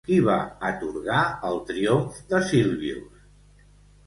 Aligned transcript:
Qui 0.07 0.15
va 0.27 0.35
atorgar 0.69 1.19
el 1.51 1.59
triomf 1.67 2.17
de 2.33 2.41
Silvius? 2.49 3.23